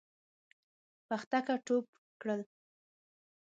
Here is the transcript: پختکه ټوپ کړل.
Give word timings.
پختکه 1.07 1.55
ټوپ 1.65 1.85
کړل. 2.21 2.41